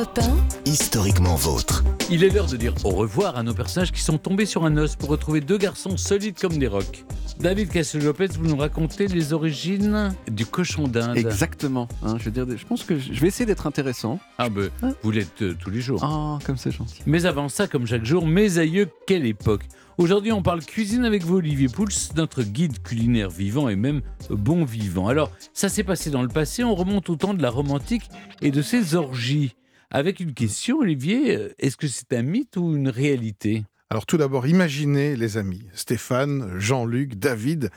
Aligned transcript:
Europe 0.00 0.18
1, 0.64 0.70
historiquement 0.70 1.34
vôtre. 1.34 1.84
Il 2.10 2.24
est 2.24 2.30
l'heure 2.30 2.46
de 2.46 2.56
dire 2.56 2.72
au 2.84 2.88
revoir 2.88 3.36
à 3.36 3.42
nos 3.42 3.52
personnages 3.52 3.92
qui 3.92 4.00
sont 4.00 4.16
tombés 4.16 4.46
sur 4.46 4.64
un 4.64 4.78
os 4.78 4.96
pour 4.96 5.10
retrouver 5.10 5.42
deux 5.42 5.58
garçons 5.58 5.98
solides 5.98 6.38
comme 6.40 6.56
des 6.56 6.68
rocs. 6.68 7.04
David 7.38 7.68
Castel-Lopez, 7.68 8.28
vous 8.38 8.46
nous 8.46 8.56
racontez 8.56 9.08
les 9.08 9.34
origines 9.34 10.14
du 10.30 10.46
cochon 10.46 10.88
d'Inde. 10.88 11.18
Exactement. 11.18 11.86
hein, 12.02 12.16
je, 12.18 12.24
veux 12.24 12.30
dire, 12.30 12.46
je 12.56 12.64
pense 12.64 12.82
que 12.82 12.98
je 12.98 13.20
vais 13.20 13.28
essayer 13.28 13.44
d'être 13.44 13.66
intéressant. 13.66 14.18
Ah 14.38 14.48
ben, 14.48 14.70
vous 15.02 15.10
l'êtes 15.10 15.42
euh, 15.42 15.54
tous 15.60 15.68
les 15.68 15.82
jours. 15.82 16.02
Ah, 16.02 16.38
comme 16.46 16.56
c'est 16.56 16.70
gentil. 16.70 17.02
Mais 17.04 17.26
avant 17.26 17.50
ça, 17.50 17.66
comme 17.66 17.86
chaque 17.86 18.06
jour, 18.06 18.26
mes 18.26 18.56
aïeux, 18.56 18.88
quelle 19.06 19.26
époque 19.26 19.64
Aujourd'hui, 19.98 20.32
on 20.32 20.42
parle 20.42 20.64
cuisine 20.64 21.04
avec 21.04 21.24
vous, 21.24 21.36
Olivier 21.36 21.68
Pouls, 21.68 21.88
notre 22.16 22.42
guide 22.42 22.82
culinaire 22.82 23.28
vivant 23.28 23.68
et 23.68 23.76
même 23.76 24.00
bon 24.30 24.64
vivant. 24.64 25.08
Alors, 25.08 25.30
ça 25.52 25.68
s'est 25.68 25.84
passé 25.84 26.08
dans 26.08 26.22
le 26.22 26.28
passé, 26.28 26.64
on 26.64 26.74
remonte 26.74 27.10
au 27.10 27.16
temps 27.16 27.34
de 27.34 27.42
la 27.42 27.50
romantique 27.50 28.08
et 28.40 28.50
de 28.50 28.62
ses 28.62 28.94
orgies. 28.94 29.56
Avec 29.92 30.20
une 30.20 30.34
question, 30.34 30.78
Olivier, 30.78 31.36
euh, 31.36 31.52
est-ce 31.58 31.76
que 31.76 31.88
c'est 31.88 32.12
un 32.12 32.22
mythe 32.22 32.56
ou 32.56 32.76
une 32.76 32.88
réalité? 32.88 33.64
Alors 33.92 34.06
tout 34.06 34.18
d'abord, 34.18 34.46
imaginez 34.46 35.16
les 35.16 35.36
amis, 35.36 35.64
Stéphane, 35.74 36.60
Jean-Luc, 36.60 37.16
David, 37.16 37.70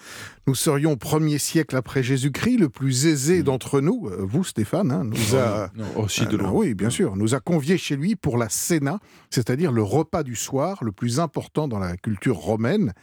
nous 0.45 0.53
serions 0.53 0.91
au 0.91 0.95
premier 0.95 1.39
siècle 1.39 1.76
après 1.76 2.03
Jésus-Christ, 2.03 2.58
le 2.58 2.70
plus 2.70 3.08
aisé 3.08 3.41
d'entre 3.41 3.81
nous, 3.81 4.08
euh, 4.12 4.17
vous 4.20 4.44
Stéphane, 4.44 4.91
hein, 4.91 5.05
nous 5.05 5.36
a... 5.36 5.72
aussi 5.95 6.27
de 6.27 6.38
Euh, 6.38 6.49
oui, 6.52 6.76
bien 6.76 6.91
sûr, 6.91 7.16
nous 7.16 7.34
a 7.34 7.39
conviés 7.39 7.80
chez 7.80 7.95
lui 7.95 8.16
pour 8.16 8.38
la 8.38 8.48
cena, 8.49 8.99
c'est-à-dire 9.31 9.72
le 9.72 9.81
repas 9.81 10.22
du 10.22 10.36
soir, 10.36 10.84
le 10.84 10.91
plus 10.91 11.20
important 11.20 11.67
dans 11.67 11.80
la 11.80 11.98
culture 11.98 12.36
romaine. 12.36 12.94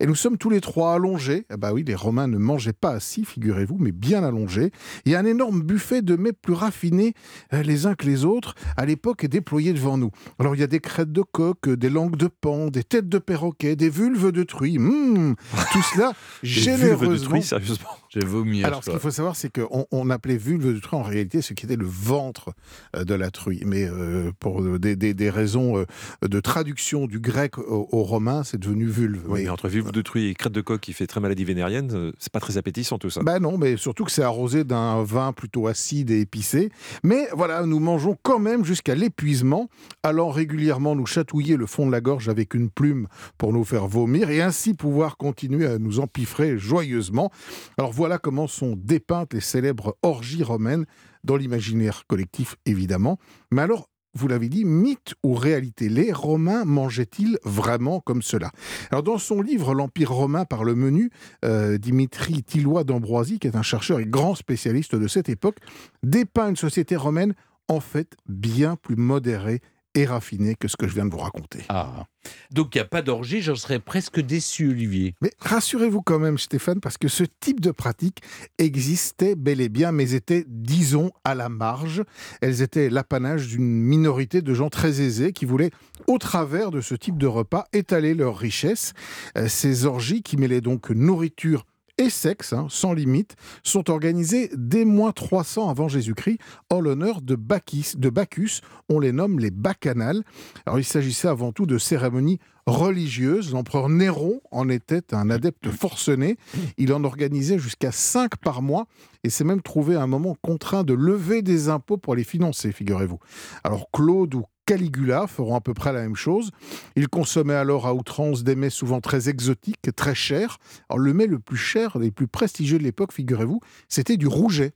Et 0.00 0.06
nous 0.06 0.16
sommes 0.16 0.36
tous 0.36 0.50
les 0.50 0.60
trois 0.60 0.94
allongés. 0.94 1.46
Eh 1.54 1.56
bah 1.56 1.72
oui, 1.72 1.84
les 1.86 1.94
Romains 1.94 2.26
ne 2.26 2.38
mangeaient 2.38 2.72
pas 2.72 2.90
assis, 2.90 3.24
figurez-vous, 3.24 3.76
mais 3.78 3.92
bien 3.92 4.24
allongés. 4.24 4.72
Et 5.04 5.14
un 5.14 5.24
énorme 5.24 5.62
buffet 5.62 6.02
de 6.02 6.16
mets 6.16 6.32
plus 6.32 6.54
raffinés 6.54 7.14
euh, 7.52 7.62
les 7.62 7.86
uns 7.86 7.94
que 7.94 8.06
les 8.06 8.24
autres 8.24 8.56
à 8.76 8.86
l'époque 8.86 9.22
est 9.22 9.28
déployé 9.28 9.72
devant 9.72 9.98
nous. 9.98 10.10
Alors 10.40 10.56
il 10.56 10.60
y 10.60 10.64
a 10.64 10.66
des 10.66 10.80
crêtes 10.80 11.12
de 11.12 11.22
coq, 11.22 11.68
des 11.68 11.90
langues 11.90 12.16
de 12.16 12.26
pan, 12.26 12.55
des 12.66 12.82
têtes 12.82 13.08
de 13.08 13.18
perroquet, 13.18 13.76
des 13.76 13.90
vulves 13.90 14.32
de 14.32 14.42
truie. 14.42 14.78
Mmh, 14.78 15.36
tout 15.72 15.82
cela 15.94 16.12
généreusement. 16.42 17.40
sérieusement. 17.40 17.88
J'ai 18.16 18.24
vomi. 18.26 18.64
Alors, 18.64 18.82
ce 18.82 18.90
qu'il 18.90 18.98
faut 18.98 19.10
savoir, 19.10 19.36
c'est 19.36 19.50
qu'on 19.52 19.86
on 19.90 20.10
appelait 20.10 20.36
vulve 20.38 20.74
de 20.74 20.78
truie 20.80 20.96
en 20.96 21.02
réalité 21.02 21.42
ce 21.42 21.52
qui 21.52 21.66
était 21.66 21.76
le 21.76 21.84
ventre 21.86 22.50
euh, 22.96 23.04
de 23.04 23.14
la 23.14 23.30
truie. 23.30 23.62
Mais 23.66 23.84
euh, 23.88 24.32
pour 24.40 24.62
euh, 24.62 24.78
des, 24.78 24.96
des- 24.96 25.12
des 25.14 25.28
raisons 25.30 25.84
de 26.22 26.40
traduction 26.40 27.06
du 27.06 27.20
grec 27.20 27.58
au, 27.58 27.88
au 27.92 28.02
romain, 28.02 28.42
c'est 28.42 28.58
devenu 28.58 28.86
vulve. 28.86 29.22
Oui, 29.26 29.40
Mais- 29.40 29.44
mais 29.44 29.50
entre 29.50 29.68
vulve 29.68 29.92
de 29.92 30.00
truie 30.02 30.28
et 30.28 30.34
crête 30.34 30.52
de 30.52 30.60
coq 30.62 30.80
qui 30.80 30.92
fait 30.94 31.06
très 31.06 31.20
maladie 31.20 31.44
vénérienne, 31.44 32.12
c'est 32.18 32.32
pas 32.32 32.40
très 32.40 32.56
appétissant 32.56 32.96
tout 32.98 33.10
ça. 33.10 33.22
Bah 33.22 33.38
non, 33.38 33.58
mais 33.58 33.76
surtout 33.76 34.04
que 34.04 34.10
c'est 34.10 34.22
arrosé 34.22 34.64
d'un 34.64 35.02
vin 35.02 35.32
plutôt 35.32 35.66
acide 35.66 36.10
et 36.10 36.20
épicé. 36.20 36.70
Mais 37.02 37.28
voilà, 37.34 37.66
nous 37.66 37.80
mangeons 37.80 38.16
quand 38.22 38.38
même 38.38 38.64
jusqu'à 38.64 38.94
l'épuisement, 38.94 39.68
allant 40.02 40.30
régulièrement 40.30 40.94
nous 40.96 41.06
chatouiller 41.06 41.56
le 41.56 41.66
fond 41.66 41.86
de 41.86 41.92
la 41.92 42.00
gorge 42.00 42.28
avec 42.30 42.54
une 42.54 42.70
plume 42.70 43.08
pour 43.36 43.52
nous 43.52 43.64
faire 43.64 43.86
vomir 43.86 44.30
et 44.30 44.40
ainsi 44.40 44.72
pouvoir 44.74 45.16
continuer 45.18 45.66
à 45.66 45.78
nous 45.78 46.00
empiffrer 46.00 46.56
joyeusement. 46.58 47.30
Alors 47.78 47.92
voilà 47.92 48.05
comment 48.18 48.46
sont 48.46 48.74
dépeintes 48.76 49.34
les 49.34 49.40
célèbres 49.40 49.96
orgies 50.02 50.42
romaines 50.42 50.86
dans 51.24 51.36
l'imaginaire 51.36 52.04
collectif 52.06 52.56
évidemment. 52.64 53.18
Mais 53.50 53.62
alors 53.62 53.88
vous 54.16 54.28
l'avez 54.28 54.48
dit, 54.48 54.64
mythe 54.64 55.14
ou 55.22 55.34
réalité 55.34 55.90
Les 55.90 56.10
Romains 56.10 56.64
mangeaient-ils 56.64 57.38
vraiment 57.44 58.00
comme 58.00 58.22
cela? 58.22 58.50
Alors 58.90 59.02
dans 59.02 59.18
son 59.18 59.42
livre 59.42 59.74
L'Empire 59.74 60.10
romain 60.10 60.46
par 60.46 60.64
le 60.64 60.74
menu, 60.74 61.10
euh, 61.44 61.76
Dimitri 61.76 62.42
Tillois 62.42 62.84
d'Ambroisie, 62.84 63.38
qui 63.38 63.46
est 63.46 63.56
un 63.56 63.62
chercheur 63.62 64.00
et 64.00 64.06
grand 64.06 64.34
spécialiste 64.34 64.94
de 64.94 65.06
cette 65.06 65.28
époque, 65.28 65.58
dépeint 66.02 66.48
une 66.48 66.56
société 66.56 66.96
romaine 66.96 67.34
en 67.68 67.80
fait 67.80 68.16
bien 68.26 68.76
plus 68.76 68.96
modérée 68.96 69.60
et 69.96 70.04
raffinée 70.04 70.54
que 70.54 70.68
ce 70.68 70.76
que 70.76 70.86
je 70.86 70.94
viens 70.94 71.06
de 71.06 71.10
vous 71.10 71.18
raconter. 71.18 71.64
Ah. 71.68 72.04
Donc 72.52 72.74
il 72.74 72.78
n'y 72.78 72.82
a 72.82 72.86
pas 72.86 73.02
d'orgie, 73.02 73.40
j'en 73.40 73.56
serais 73.56 73.78
presque 73.78 74.20
déçu, 74.20 74.68
Olivier. 74.68 75.14
Mais 75.22 75.32
rassurez-vous 75.40 76.02
quand 76.02 76.18
même, 76.18 76.38
Stéphane, 76.38 76.80
parce 76.80 76.98
que 76.98 77.08
ce 77.08 77.24
type 77.40 77.60
de 77.60 77.70
pratique 77.70 78.22
existait 78.58 79.34
bel 79.34 79.60
et 79.60 79.68
bien, 79.68 79.92
mais 79.92 80.12
était, 80.12 80.44
disons, 80.46 81.10
à 81.24 81.34
la 81.34 81.48
marge. 81.48 82.02
Elles 82.42 82.62
étaient 82.62 82.90
l'apanage 82.90 83.48
d'une 83.48 83.64
minorité 83.64 84.42
de 84.42 84.54
gens 84.54 84.68
très 84.68 85.00
aisés 85.00 85.32
qui 85.32 85.46
voulaient, 85.46 85.70
au 86.06 86.18
travers 86.18 86.70
de 86.70 86.80
ce 86.80 86.94
type 86.94 87.16
de 87.16 87.26
repas, 87.26 87.66
étaler 87.72 88.14
leur 88.14 88.36
richesse. 88.36 88.92
Euh, 89.38 89.48
Ces 89.48 89.86
orgies 89.86 90.22
qui 90.22 90.36
mêlaient 90.36 90.60
donc 90.60 90.90
nourriture 90.90 91.64
et 91.98 92.10
sexe, 92.10 92.52
hein, 92.52 92.66
sans 92.68 92.92
limite, 92.92 93.36
sont 93.62 93.90
organisées 93.90 94.50
dès 94.54 94.84
moins 94.84 95.12
300 95.12 95.68
avant 95.68 95.88
Jésus-Christ 95.88 96.38
en 96.70 96.80
l'honneur 96.80 97.22
de 97.22 97.34
Bacchus, 97.34 97.96
de 97.96 98.10
Bacchus. 98.10 98.60
On 98.88 99.00
les 99.00 99.12
nomme 99.12 99.38
les 99.38 99.50
bacchanales. 99.50 100.22
Alors 100.66 100.78
il 100.78 100.84
s'agissait 100.84 101.28
avant 101.28 101.52
tout 101.52 101.66
de 101.66 101.78
cérémonies 101.78 102.38
religieuses. 102.66 103.52
L'empereur 103.52 103.88
Néron 103.88 104.40
en 104.50 104.68
était 104.68 105.14
un 105.14 105.30
adepte 105.30 105.70
forcené. 105.70 106.36
Il 106.76 106.92
en 106.92 107.04
organisait 107.04 107.58
jusqu'à 107.58 107.92
5 107.92 108.36
par 108.36 108.62
mois 108.62 108.86
et 109.24 109.30
s'est 109.30 109.44
même 109.44 109.62
trouvé 109.62 109.96
à 109.96 110.02
un 110.02 110.06
moment 110.06 110.36
contraint 110.42 110.84
de 110.84 110.94
lever 110.94 111.42
des 111.42 111.68
impôts 111.68 111.96
pour 111.96 112.14
les 112.14 112.24
financer, 112.24 112.72
figurez-vous. 112.72 113.18
Alors 113.64 113.90
Claude 113.92 114.34
ou 114.34 114.44
Caligula 114.66 115.26
feront 115.26 115.54
à 115.54 115.60
peu 115.60 115.72
près 115.72 115.92
la 115.92 116.02
même 116.02 116.16
chose. 116.16 116.50
Ils 116.96 117.08
consommaient 117.08 117.54
alors 117.54 117.86
à 117.86 117.94
outrance 117.94 118.42
des 118.42 118.56
mets 118.56 118.70
souvent 118.70 119.00
très 119.00 119.28
exotiques, 119.28 119.94
très 119.94 120.14
chers. 120.14 120.58
Alors 120.88 120.98
le 120.98 121.14
mets 121.14 121.26
le 121.26 121.38
plus 121.38 121.56
cher, 121.56 121.98
les 121.98 122.10
plus 122.10 122.26
prestigieux 122.26 122.78
de 122.78 122.82
l'époque, 122.82 123.12
figurez-vous, 123.12 123.60
c'était 123.88 124.16
du 124.16 124.26
rouget. 124.26 124.72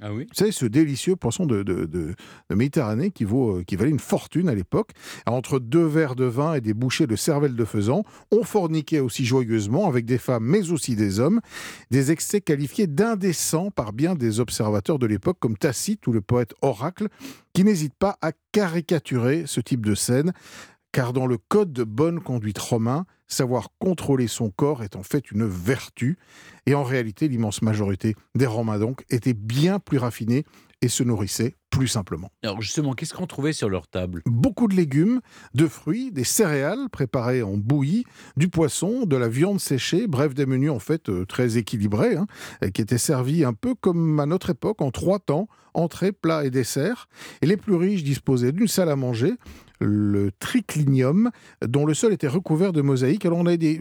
Ah 0.00 0.12
oui 0.12 0.26
ce 0.32 0.64
délicieux 0.64 1.16
poisson 1.16 1.46
de, 1.46 2.14
Méditerranée 2.50 3.12
euh, 3.20 3.62
qui 3.64 3.76
valait 3.76 3.90
une 3.90 3.98
fortune 3.98 4.48
à 4.48 4.54
l'époque. 4.54 4.90
Entre 5.26 5.58
deux 5.58 5.84
verres 5.84 6.14
de 6.14 6.24
vin 6.24 6.54
et 6.54 6.60
des 6.60 6.74
bouchées 6.74 7.06
de 7.06 7.16
cervelle 7.16 7.54
de 7.54 7.64
faisan, 7.64 8.04
on 8.30 8.44
forniquait 8.44 9.00
aussi 9.00 9.24
joyeusement 9.24 9.88
avec 9.88 10.04
des 10.04 10.18
femmes, 10.18 10.44
mais 10.44 10.70
aussi 10.70 10.96
des 10.96 11.20
hommes. 11.20 11.40
Des 11.90 12.12
excès 12.12 12.40
qualifiés 12.40 12.86
d'indécents 12.86 13.70
par 13.70 13.92
bien 13.92 14.14
des 14.14 14.40
observateurs 14.40 14.98
de 14.98 15.06
l'époque, 15.06 15.38
comme 15.40 15.56
Tacite 15.56 16.06
ou 16.06 16.12
le 16.12 16.20
poète 16.20 16.54
Oracle, 16.62 17.08
qui 17.52 17.64
n'hésitent 17.64 17.98
pas 17.98 18.16
à 18.22 18.32
caricaturer 18.52 19.44
ce 19.46 19.60
type 19.60 19.84
de 19.84 19.94
scène. 19.94 20.32
Car 20.92 21.12
dans 21.12 21.26
le 21.26 21.38
code 21.38 21.72
de 21.72 21.84
bonne 21.84 22.20
conduite 22.20 22.58
romain, 22.58 23.04
savoir 23.28 23.68
contrôler 23.78 24.26
son 24.26 24.50
corps 24.50 24.82
est 24.82 24.96
en 24.96 25.02
fait 25.02 25.30
une 25.30 25.46
vertu. 25.46 26.18
Et 26.66 26.74
en 26.74 26.82
réalité, 26.82 27.28
l'immense 27.28 27.62
majorité 27.62 28.16
des 28.34 28.46
Romains 28.46 28.78
donc 28.78 29.04
étaient 29.10 29.34
bien 29.34 29.78
plus 29.78 29.98
raffinés 29.98 30.44
et 30.80 30.88
se 30.88 31.02
nourrissaient 31.02 31.54
plus 31.70 31.88
simplement. 31.88 32.30
Alors 32.42 32.62
justement, 32.62 32.94
qu'est-ce 32.94 33.12
qu'on 33.12 33.26
trouvait 33.26 33.52
sur 33.52 33.68
leur 33.68 33.88
table? 33.88 34.22
Beaucoup 34.26 34.68
de 34.68 34.74
légumes, 34.74 35.20
de 35.54 35.66
fruits, 35.66 36.12
des 36.12 36.24
céréales 36.24 36.88
préparées 36.90 37.42
en 37.42 37.56
bouillie, 37.56 38.04
du 38.36 38.48
poisson, 38.48 39.04
de 39.04 39.16
la 39.16 39.28
viande 39.28 39.60
séchée, 39.60 40.06
bref, 40.06 40.34
des 40.34 40.46
menus 40.46 40.70
en 40.70 40.78
fait 40.78 41.08
euh, 41.08 41.26
très 41.26 41.58
équilibrés, 41.58 42.16
hein, 42.16 42.26
qui 42.72 42.80
étaient 42.80 42.98
servis 42.98 43.44
un 43.44 43.52
peu 43.52 43.74
comme 43.74 44.20
à 44.20 44.26
notre 44.26 44.50
époque, 44.50 44.80
en 44.80 44.90
trois 44.90 45.18
temps, 45.18 45.48
entrée, 45.74 46.12
plat 46.12 46.44
et 46.44 46.50
dessert. 46.50 47.08
Et 47.42 47.46
les 47.46 47.56
plus 47.56 47.74
riches 47.74 48.04
disposaient 48.04 48.52
d'une 48.52 48.68
salle 48.68 48.88
à 48.88 48.96
manger, 48.96 49.34
le 49.80 50.30
triclinium, 50.38 51.30
dont 51.64 51.86
le 51.86 51.94
sol 51.94 52.12
était 52.12 52.28
recouvert 52.28 52.72
de 52.72 52.82
mosaïques. 52.82 53.17
Alors 53.24 53.38
on 53.38 53.46
a 53.46 53.56
des, 53.56 53.80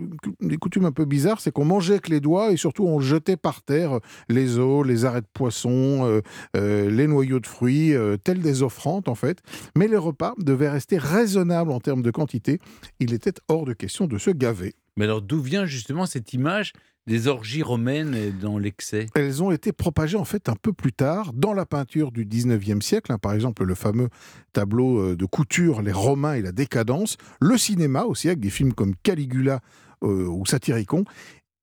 coutumes 0.59 0.85
un 0.85 0.91
peu 0.91 1.05
bizarres, 1.05 1.39
c'est 1.39 1.51
qu'on 1.51 1.65
mangeait 1.65 1.93
avec 1.93 2.09
les 2.09 2.19
doigts 2.19 2.51
et 2.51 2.57
surtout 2.57 2.85
on 2.85 2.99
jetait 2.99 3.37
par 3.37 3.61
terre 3.61 3.99
les 4.29 4.59
os, 4.59 4.85
les 4.85 5.05
arrêts 5.05 5.21
de 5.21 5.27
poisson, 5.31 6.05
euh, 6.05 6.21
euh, 6.55 6.89
les 6.89 7.07
noyaux 7.07 7.39
de 7.39 7.47
fruits, 7.47 7.93
euh, 7.93 8.17
tels 8.17 8.41
des 8.41 8.63
offrandes 8.63 9.09
en 9.09 9.15
fait. 9.15 9.41
Mais 9.75 9.87
les 9.87 9.97
repas 9.97 10.33
devaient 10.37 10.69
rester 10.69 10.97
raisonnables 10.97 11.71
en 11.71 11.79
termes 11.79 12.01
de 12.01 12.11
quantité. 12.11 12.59
Il 12.99 13.13
était 13.13 13.33
hors 13.47 13.65
de 13.65 13.73
question 13.73 14.07
de 14.07 14.17
se 14.17 14.31
gaver. 14.31 14.75
Mais 14.97 15.05
alors 15.05 15.21
d'où 15.21 15.41
vient 15.41 15.65
justement 15.65 16.05
cette 16.05 16.33
image 16.33 16.73
des 17.07 17.27
orgies 17.27 17.63
romaines 17.63 18.37
dans 18.39 18.57
l'excès. 18.57 19.07
Elles 19.15 19.41
ont 19.41 19.51
été 19.51 19.71
propagées 19.71 20.17
en 20.17 20.25
fait 20.25 20.49
un 20.49 20.55
peu 20.55 20.73
plus 20.73 20.93
tard 20.93 21.31
dans 21.33 21.53
la 21.53 21.65
peinture 21.65 22.11
du 22.11 22.25
19e 22.25 22.81
siècle, 22.81 23.11
hein, 23.11 23.17
par 23.17 23.33
exemple 23.33 23.63
le 23.63 23.75
fameux 23.75 24.09
tableau 24.53 24.99
euh, 24.99 25.15
de 25.15 25.25
couture 25.25 25.81
Les 25.81 25.93
Romains 25.93 26.33
et 26.33 26.41
la 26.41 26.51
décadence, 26.51 27.17
le 27.39 27.57
cinéma 27.57 28.03
aussi 28.03 28.27
avec 28.27 28.39
des 28.39 28.49
films 28.49 28.73
comme 28.73 28.93
Caligula 29.03 29.61
euh, 30.03 30.27
ou 30.27 30.45
Satyricon, 30.45 31.05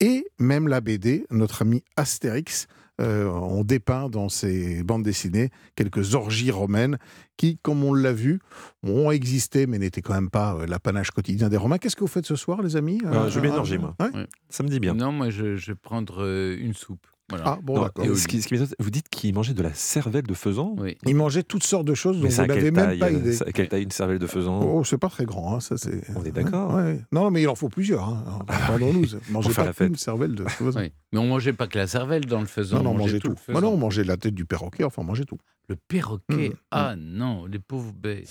et 0.00 0.26
même 0.38 0.68
la 0.68 0.80
BD, 0.80 1.26
notre 1.30 1.62
ami 1.62 1.82
Astérix, 1.96 2.66
euh, 3.00 3.26
on 3.26 3.64
dépeint 3.64 4.08
dans 4.08 4.28
ses 4.28 4.84
bandes 4.84 5.02
dessinées 5.02 5.50
quelques 5.74 6.14
orgies 6.14 6.52
romaines 6.52 6.98
qui, 7.36 7.58
comme 7.58 7.82
on 7.82 7.92
l'a 7.92 8.12
vu, 8.12 8.38
ont 8.84 9.10
existé 9.10 9.66
mais 9.66 9.78
n'étaient 9.78 10.00
quand 10.02 10.14
même 10.14 10.30
pas 10.30 10.54
euh, 10.54 10.66
l'apanage 10.66 11.10
quotidien 11.10 11.48
des 11.48 11.56
Romains. 11.56 11.78
Qu'est-ce 11.78 11.96
que 11.96 12.02
vous 12.02 12.06
faites 12.06 12.26
ce 12.26 12.36
soir, 12.36 12.62
les 12.62 12.76
amis 12.76 13.00
Ah, 13.06 13.28
je 13.28 13.40
vais 13.40 13.48
m'énerger, 13.48 13.78
moi. 13.78 13.96
Ouais 13.98 14.10
Ça 14.48 14.62
me 14.62 14.68
dit 14.68 14.78
bien. 14.78 14.94
Non, 14.94 15.10
moi 15.10 15.30
je, 15.30 15.56
je 15.56 15.72
vais 15.72 15.74
prendre 15.74 16.22
euh, 16.22 16.56
une 16.56 16.74
soupe. 16.74 17.06
Voilà. 17.30 17.44
Ah 17.46 17.58
bon, 17.62 17.80
d'accord. 17.80 18.04
Et 18.04 18.14
ce 18.14 18.28
qui, 18.28 18.42
ce 18.42 18.48
qui 18.48 18.54
m'étonne, 18.54 18.68
vous 18.78 18.90
dites 18.90 19.08
qu'il 19.08 19.34
mangeait 19.34 19.54
de 19.54 19.62
la 19.62 19.72
cervelle 19.72 20.24
de 20.26 20.34
faisan 20.34 20.74
Oui. 20.78 20.96
Il 21.06 21.16
mangeait 21.16 21.42
toutes 21.42 21.64
sortes 21.64 21.86
de 21.86 21.94
choses 21.94 22.20
dont 22.20 22.28
vous 22.28 22.36
n'avez 22.36 22.54
quelle 22.54 22.64
même 22.72 22.74
taille, 22.74 22.98
pas 22.98 23.06
euh, 23.06 23.12
idée. 23.12 23.42
à 23.42 23.52
quelle 23.52 23.68
taille 23.68 23.82
une 23.84 23.90
cervelle 23.90 24.18
de 24.18 24.26
faisan? 24.26 24.60
Oh, 24.62 24.84
c'est 24.84 24.98
pas 24.98 25.08
très 25.08 25.24
grand, 25.24 25.54
hein, 25.56 25.60
ça 25.60 25.78
c'est. 25.78 26.02
On 26.14 26.22
est 26.24 26.30
d'accord. 26.32 26.74
Ouais, 26.74 26.82
ouais. 26.82 27.00
Non, 27.12 27.30
mais 27.30 27.40
il 27.42 27.48
en 27.48 27.54
faut 27.54 27.70
plusieurs. 27.70 28.06
Hein. 28.08 28.24
Pardon-nous, 28.46 29.06
mangez 29.30 29.52
pas 29.54 29.72
une 29.80 29.96
cervelle 29.96 30.34
de 30.34 30.44
faisan. 30.46 30.78
Oui. 30.80 30.92
Mais 31.12 31.18
on 31.18 31.26
mangeait 31.26 31.52
pas 31.54 31.66
que 31.66 31.78
la 31.78 31.86
cervelle 31.86 32.26
dans 32.26 32.40
le 32.40 32.46
faisan. 32.46 32.76
Non, 32.78 32.82
non, 32.84 32.90
on 32.90 32.98
mangeait 32.98 33.20
tout. 33.20 33.28
tout. 33.28 33.52
Bah 33.52 33.60
non, 33.62 33.68
on 33.70 33.78
mangeait 33.78 34.04
la 34.04 34.16
tête 34.18 34.34
du 34.34 34.44
perroquet, 34.44 34.84
enfin, 34.84 35.00
on 35.02 35.06
mangeait 35.06 35.24
tout. 35.24 35.38
Le 35.68 35.76
perroquet? 35.76 36.50
Mm, 36.50 36.54
Ah 36.72 36.94
non, 36.98 37.46
les 37.46 37.58
pauvres 37.58 37.92
bêtes. 37.94 38.28